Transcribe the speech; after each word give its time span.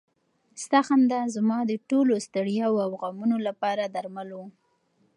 ستا 0.63 0.79
خندا 0.87 1.21
زما 1.35 1.57
د 1.65 1.71
ټولو 1.89 2.13
ستړیاوو 2.27 2.83
او 2.85 2.91
غمونو 3.01 3.37
لپاره 3.47 3.83
درمل 3.95 4.29
و. 4.33 4.39